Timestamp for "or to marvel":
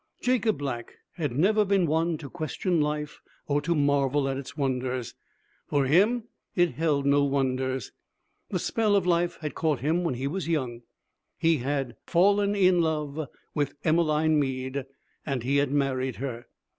3.47-4.27